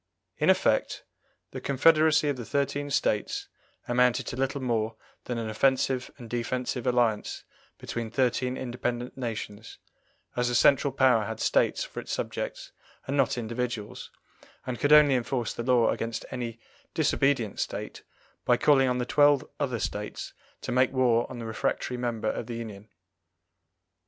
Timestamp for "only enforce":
14.91-15.53